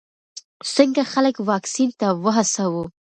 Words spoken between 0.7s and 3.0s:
څنګه خلک واکسین ته وهڅوو؟